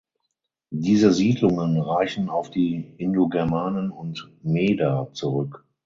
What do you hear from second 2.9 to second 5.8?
Indogermanen und Meder zurück.